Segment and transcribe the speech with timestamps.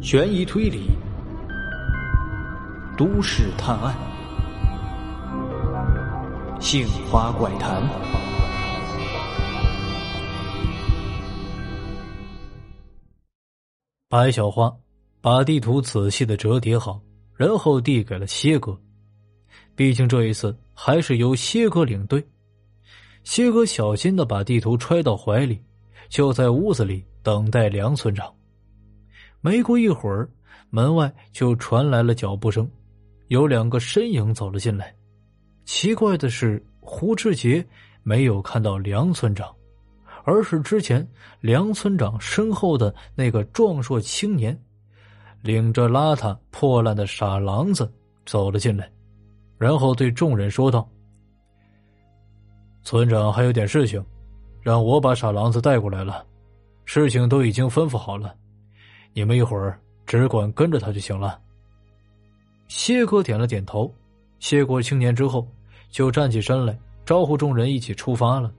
[0.00, 0.88] 悬疑推理、
[2.96, 3.94] 都市探案、
[6.60, 7.82] 杏花怪谈。
[14.08, 14.72] 白小花
[15.20, 17.00] 把地图仔细的折叠好，
[17.34, 18.78] 然后递给了蝎哥。
[19.74, 22.24] 毕竟这一次还是由蝎哥领队。
[23.24, 25.60] 蝎哥小心的把地图揣到怀里，
[26.08, 28.32] 就在屋子里等待梁村长。
[29.40, 30.28] 没过一会儿，
[30.70, 32.68] 门外就传来了脚步声，
[33.28, 34.94] 有两个身影走了进来。
[35.64, 37.64] 奇怪的是，胡志杰
[38.02, 39.54] 没有看到梁村长，
[40.24, 41.06] 而是之前
[41.40, 44.58] 梁村长身后的那个壮硕青年，
[45.42, 47.92] 领着邋遢破烂的傻狼子
[48.24, 48.90] 走了进来，
[49.58, 50.88] 然后对众人说道。
[52.82, 54.04] 村长还有点事情，
[54.62, 56.24] 让我把傻狼子带过来了。
[56.84, 58.32] 事情都已经吩咐好了，
[59.16, 61.40] 你们一会儿只管跟着他就行了。
[62.68, 63.90] 谢哥点了点头，
[64.40, 65.48] 谢过青年之后，
[65.88, 68.52] 就站起身来招呼众人一起出发了。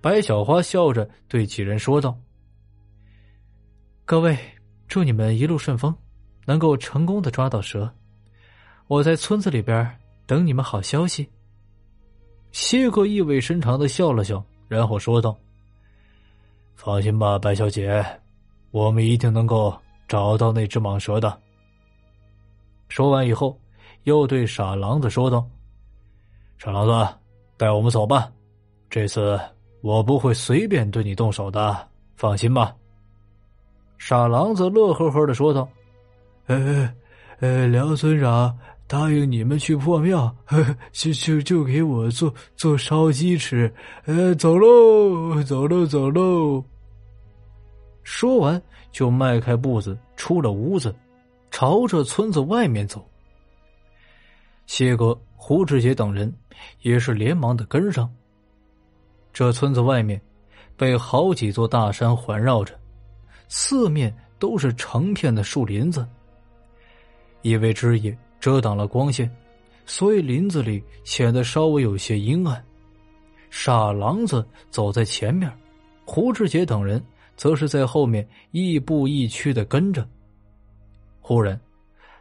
[0.00, 2.16] 白小花笑着对几人说道
[4.06, 4.38] ：“各位，
[4.86, 5.92] 祝你们一路顺风，
[6.46, 7.92] 能够成功的抓到蛇。
[8.86, 11.28] 我在村子里边等你们好消息。”
[12.52, 15.36] 谢哥意味深长的笑了笑，然后说道
[16.76, 18.04] ：“放心吧，白小姐，
[18.70, 19.76] 我们一定能够
[20.08, 21.38] 找到那只蟒蛇的。”
[22.88, 23.56] 说完以后，
[24.04, 25.46] 又对傻狼子说道
[26.58, 27.14] ：“傻狼子，
[27.56, 28.32] 带我们走吧，
[28.90, 29.38] 这次
[29.82, 31.86] 我不会随便对你动手的，
[32.16, 32.74] 放心吧。”
[33.98, 35.68] 傻狼子乐呵呵的说道
[36.48, 36.92] ：“呃，
[37.40, 38.58] 呃，梁村长。”
[38.90, 40.34] 答应你们去破庙，
[40.92, 43.70] 就就就给我做做烧鸡吃。
[44.06, 46.64] 呃，走喽，走喽，走喽。
[48.10, 50.96] 说完，就迈开步子出了屋子，
[51.50, 53.06] 朝着村子外面走。
[54.66, 56.34] 谢哥、胡志杰等人
[56.80, 58.10] 也是连忙的跟上。
[59.30, 60.18] 这村子外面
[60.74, 62.74] 被好几座大山环绕着，
[63.46, 66.08] 四面都是成片的树林子，
[67.42, 68.16] 因为枝叶。
[68.40, 69.30] 遮挡了光线，
[69.84, 72.64] 所以林子里显得稍微有些阴暗。
[73.50, 75.52] 傻狼子走在前面，
[76.06, 77.04] 胡志杰等人
[77.38, 80.06] 则是在后面亦步亦趋的跟着。
[81.22, 81.58] 忽然，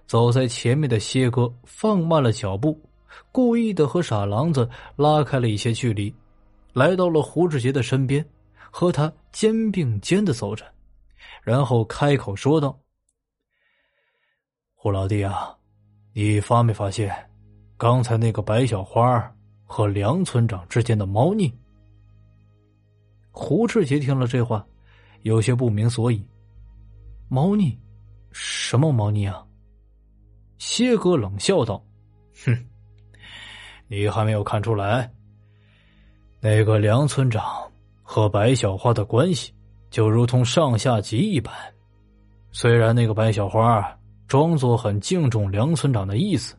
[0.05, 2.79] 走在前面的谢哥放慢了脚步，
[3.33, 6.13] 故意的和傻狼子拉开了一些距离，
[6.72, 8.25] 来到了胡志杰的身边，
[8.72, 10.66] 和他肩并肩的走着，
[11.41, 12.79] 然后开口说道
[14.75, 15.53] ：“胡老弟啊。”
[16.13, 17.13] 你发没发现，
[17.77, 19.31] 刚才那个白小花
[19.66, 21.53] 和梁村长之间的猫腻？
[23.29, 24.66] 胡志杰听了这话，
[25.22, 26.25] 有些不明所以。
[27.29, 27.78] 猫腻？
[28.31, 29.45] 什么猫腻啊？
[30.57, 31.83] 谢哥冷笑道
[32.45, 32.66] ：“哼，
[33.88, 35.11] 你还没有看出来？
[36.39, 37.44] 那个梁村长
[38.01, 39.53] 和白小花的关系，
[39.89, 41.53] 就如同上下级一般。
[42.51, 43.94] 虽然那个白小花……”
[44.27, 46.53] 装作很敬重梁村长的意思，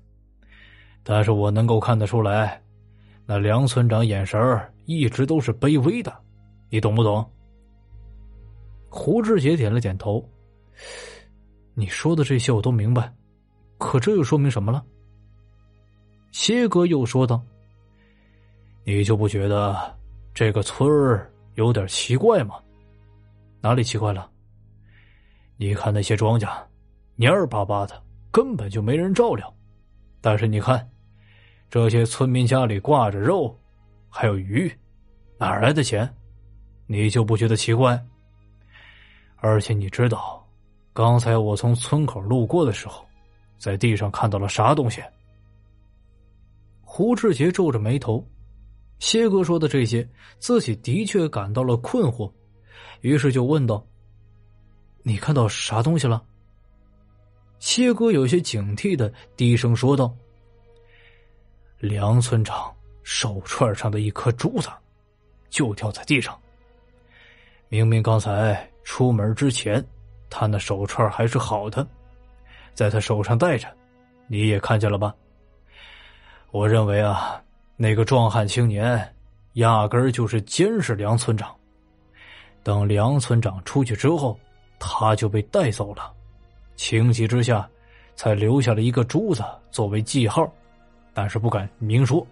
[1.03, 2.59] 但是我能够看得出来，
[3.27, 4.41] 那梁村长眼神
[4.87, 6.11] 一直都是卑微的，
[6.71, 7.31] 你懂不懂？
[8.89, 10.27] 胡志杰点了点头。
[11.75, 13.13] 你说的这些我都明白，
[13.79, 14.85] 可这又说明什么了？
[16.33, 17.43] 谢哥又说道
[18.85, 19.97] ：“你就不觉得
[20.35, 22.57] 这个村儿有点奇怪吗？
[23.61, 24.31] 哪里奇怪了？
[25.57, 26.49] 你看那些庄稼。”
[27.19, 28.01] 蔫儿巴巴的，
[28.31, 29.53] 根本就没人照料。
[30.21, 30.89] 但是你看，
[31.69, 33.59] 这些村民家里挂着肉，
[34.09, 34.73] 还有鱼，
[35.37, 36.09] 哪来的钱？
[36.87, 38.01] 你就不觉得奇怪？
[39.41, 40.45] 而且你知道，
[40.93, 43.07] 刚才我从村口路过的时候，
[43.57, 45.03] 在地上看到了啥东西？
[46.83, 48.27] 胡志杰皱着眉头，
[48.99, 52.33] 谢哥说的这些，自己的确感到了困惑，
[53.03, 53.87] 于是就问道
[55.05, 56.23] ：“你看到啥东西了？”
[57.61, 60.13] 谢哥有些警惕的低声说道
[61.79, 64.69] ：“梁村长手串上的一颗珠子，
[65.51, 66.37] 就掉在地上。
[67.69, 69.85] 明明刚才出门之前，
[70.31, 71.87] 他那手串还是好的，
[72.73, 73.69] 在他手上戴着，
[74.27, 75.15] 你也看见了吧？
[76.53, 77.41] 我认为啊，
[77.77, 79.15] 那个壮汉青年，
[79.53, 81.55] 压根儿就是监视梁村长。
[82.63, 84.41] 等梁村长出去之后，
[84.79, 86.11] 他就被带走了。”
[86.75, 87.69] 情急之下，
[88.17, 90.51] 才留下了一个珠子作为记号，
[91.13, 92.27] 但是不敢明说。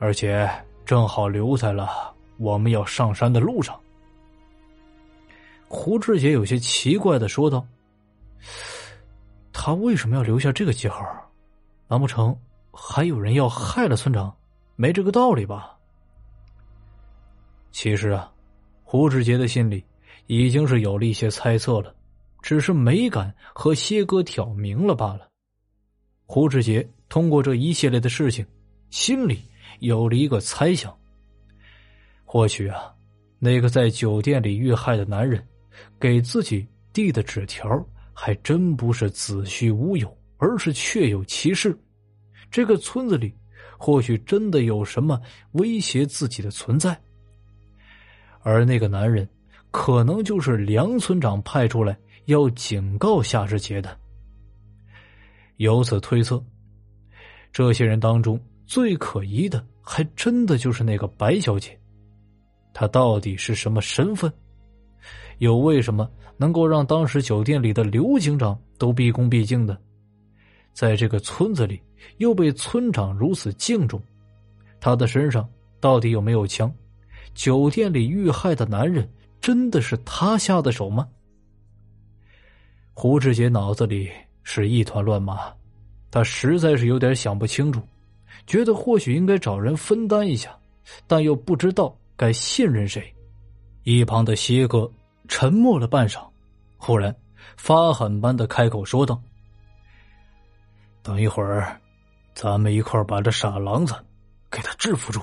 [0.00, 0.50] 而且
[0.84, 3.80] 正好留在了我们要上山的路上。
[5.72, 7.64] 胡志杰有些奇怪的说道
[9.54, 11.06] ：“他为什么要留下这个记号？
[11.86, 12.36] 难不成
[12.72, 14.36] 还有人要害了村长？
[14.74, 15.78] 没这个道理吧？
[17.70, 18.32] 其实啊，
[18.82, 19.84] 胡志杰的心里
[20.26, 21.94] 已经是有了一些猜测了，
[22.42, 25.28] 只是没敢和谢哥挑明了罢了。
[26.26, 28.44] 胡志杰通过这一系列的事情，
[28.90, 29.40] 心里
[29.78, 30.92] 有了一个猜想：
[32.24, 32.92] 或许啊，
[33.38, 35.46] 那个在酒店里遇害的男人，
[35.98, 37.68] 给自己递的纸条，
[38.12, 41.78] 还真不是子虚乌有，而是确有其事。
[42.50, 43.34] 这个村子里，
[43.78, 45.20] 或许真的有什么
[45.52, 47.00] 威胁自己的存在，
[48.42, 49.28] 而那个男人，
[49.70, 53.96] 可能就是梁村长派出来要警告夏之杰的。
[55.56, 56.42] 由此推测，
[57.52, 61.78] 这些人当中最可疑的，还真的就是那个白小姐。
[62.72, 64.32] 她到底是什么身份？
[65.40, 66.08] 又为什么
[66.38, 69.78] 能够让当时酒店里的刘警长都毕恭毕敬的？
[70.72, 71.78] 在这个村子里
[72.16, 74.00] 又被村长如此敬重？
[74.80, 75.46] 他的身上
[75.80, 76.72] 到底有没有枪？
[77.34, 79.06] 酒店里遇害的男人
[79.40, 81.06] 真的是他下的手吗？
[82.94, 84.08] 胡志杰脑子里。
[84.42, 85.52] 是一团乱麻，
[86.10, 87.80] 他实在是有点想不清楚，
[88.46, 90.58] 觉得或许应该找人分担一下，
[91.06, 93.14] 但又不知道该信任谁。
[93.84, 94.90] 一旁的西哥
[95.30, 96.28] 沉默了半晌，
[96.76, 97.14] 忽然
[97.56, 99.22] 发狠般的开口说道
[101.04, 101.80] ：“等一会儿，
[102.34, 103.94] 咱们一块把这傻狼子
[104.50, 105.22] 给他制服住。”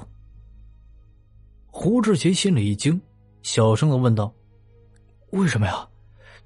[1.69, 3.00] 胡志杰心里一惊，
[3.44, 4.33] 小声的问道
[5.31, 5.86] ：“为什么呀？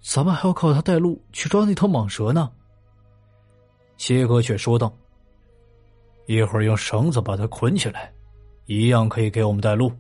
[0.02, 2.52] 咱们还要靠他带路去抓那头蟒蛇呢？”
[3.96, 4.92] 谢哥却说道
[6.26, 8.12] ：“一会儿用绳子把他捆起来，
[8.66, 9.94] 一样可以给我们带路。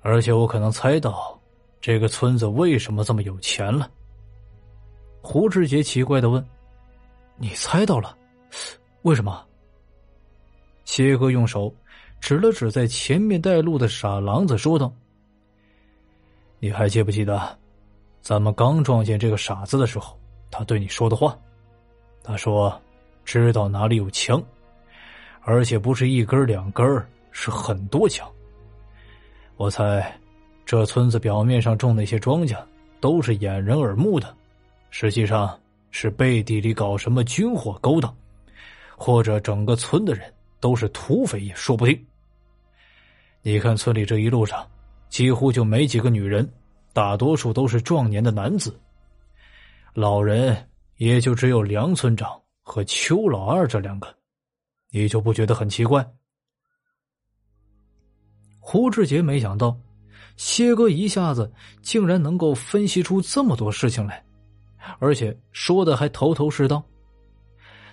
[0.00, 1.38] 而且我可能猜到，
[1.82, 3.90] 这个村子为什么这么有钱了。”
[5.20, 6.42] 胡志杰奇怪的问
[7.36, 8.16] ：“你猜到了？
[9.02, 9.44] 为什么？”
[10.84, 11.74] 谢哥用手
[12.20, 14.92] 指了指在前面带路的傻狼子，说道
[16.60, 17.58] ：“你还记不记得，
[18.20, 20.18] 咱们刚撞见这个傻子的时候，
[20.50, 21.38] 他对你说的话？”
[22.22, 22.80] 他说
[23.24, 24.42] ：“知道哪里有枪，
[25.40, 26.84] 而且不是一根两根
[27.30, 28.30] 是很多枪。
[29.56, 30.16] 我猜，
[30.72, 32.56] 这村子表面上种那些庄稼
[32.98, 34.34] 都是掩人耳目的，
[34.88, 35.60] 实际上
[35.90, 38.16] 是背地里搞什么军火勾当，
[38.96, 42.06] 或者整个村的人都是土匪也说不定。
[43.42, 44.66] 你看，村里这一路上
[45.10, 46.50] 几乎就没几个女人，
[46.94, 48.74] 大多数都是壮年的男子，
[49.92, 50.56] 老人。”
[50.96, 54.08] 也就只有梁村长和邱老二这两个，
[54.90, 56.02] 你就不觉得很奇怪？
[58.58, 59.76] 胡志杰没想到，
[60.36, 61.52] 谢哥一下子
[61.82, 64.24] 竟然能够分析出这么多事情来，
[64.98, 66.82] 而且说的还头头是道。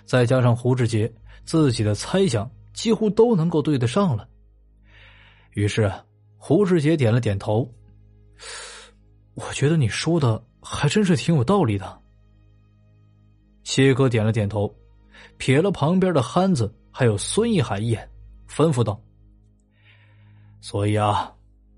[0.04, 1.12] 再加上胡志杰
[1.44, 4.28] 自己的猜想几乎都能够对得上了，
[5.52, 5.92] 于是
[6.36, 7.70] 胡志杰点了点头。
[9.34, 12.00] 我觉得你说的还真是挺有道理的。
[13.62, 14.74] 谢哥点了点头，
[15.38, 18.10] 瞥了旁边的憨子还有孙一海一眼，
[18.48, 19.00] 吩咐道
[20.60, 21.32] ：“所以啊，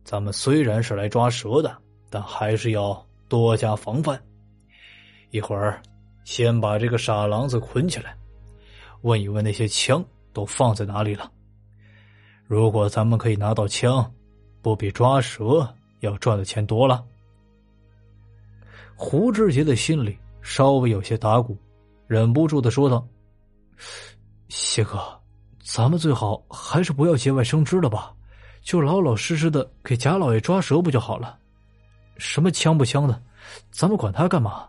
[0.05, 1.77] 咱们虽然是来抓蛇的，
[2.11, 4.21] 但还是要多加防范。
[5.31, 5.81] 一会儿，
[6.25, 8.17] 先把这个傻狼子捆起来，
[9.03, 11.31] 问一问那些枪都放在哪里了。
[12.47, 14.13] 如果咱们可以拿到枪，
[14.61, 15.67] 不比抓蛇
[16.01, 17.05] 要赚的钱多了。”
[18.95, 21.57] 胡志杰的心里稍微有些打鼓。
[22.07, 23.07] 忍不住的说道
[24.49, 24.99] ：“谢哥，
[25.65, 28.15] 咱们最好还是不要节外生枝了吧，
[28.63, 31.39] 就老老实实的给贾老爷抓蛇不就好了？
[32.19, 33.23] 什么枪不枪的，
[33.71, 34.69] 咱们管他干嘛？”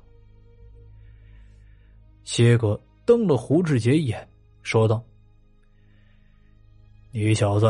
[2.23, 4.27] 谢哥瞪了胡志杰一眼，
[4.63, 5.03] 说道
[7.11, 7.67] ：“你小子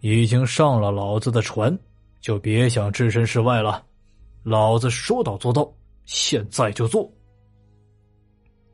[0.00, 1.78] 已经上了老子的船，
[2.20, 3.84] 就别想置身事外了。
[4.42, 5.70] 老子说到做到，
[6.06, 7.08] 现在就做。”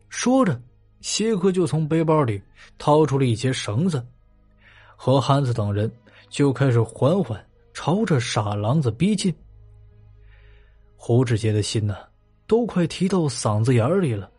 [0.08, 0.58] 说着，
[1.00, 2.40] 谢哥就从背包里
[2.78, 4.06] 掏出了一截绳子，
[4.96, 5.90] 和汉子等人
[6.32, 7.38] 就开始缓缓
[7.74, 9.32] 朝着傻狼子逼近。
[10.96, 11.94] 胡志杰的心呢，
[12.46, 14.30] 都快提到嗓子眼里了。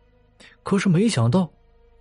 [0.64, 1.48] 可是没想到，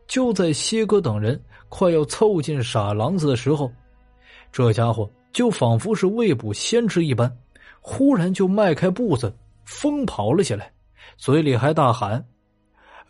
[0.08, 3.72] 就在谢哥等人快要凑近傻狼子的时候，
[4.52, 7.32] 这家伙就仿佛是未卜先知一般，
[7.80, 9.32] 忽然就迈开步子
[9.64, 10.74] 疯跑了起来，
[11.18, 12.26] 嘴里还大喊。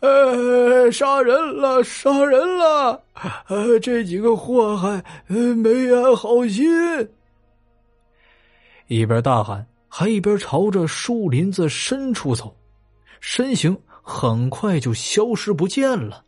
[0.04, 3.02] 呃，杀人了，杀人了！
[3.48, 6.68] 呃，这几个祸害，没安好心。
[8.88, 12.54] 一边大喊，还一边朝着树林子深处走，
[13.18, 16.22] 身形很快就消失不见了。